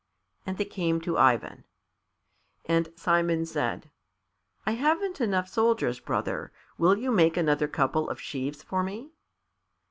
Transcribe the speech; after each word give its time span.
And 0.47 0.57
they 0.57 0.65
came 0.65 0.99
to 1.01 1.19
Ivan. 1.19 1.63
And 2.65 2.91
Simon 2.95 3.45
said, 3.45 3.91
"I 4.65 4.71
haven't 4.71 5.21
enough 5.21 5.47
soldiers, 5.47 5.99
brother. 5.99 6.51
Will 6.79 6.97
you 6.97 7.11
make 7.11 7.37
another 7.37 7.67
couple 7.67 8.09
of 8.09 8.19
sheaves 8.19 8.63
for 8.63 8.81
me?" 8.81 9.11